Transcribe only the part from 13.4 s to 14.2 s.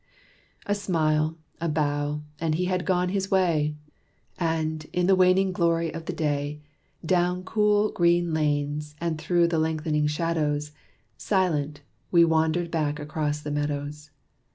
the meadows.